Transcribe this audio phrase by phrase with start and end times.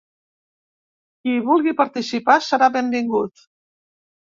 [1.21, 3.47] Qui hi vulgui participar, serà benvingut.